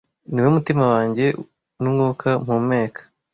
Niwe 0.31 0.49
mutima 0.55 0.83
wanjye, 0.93 1.25
n'umwuka 1.81 2.27
mpumeka. 2.43 3.01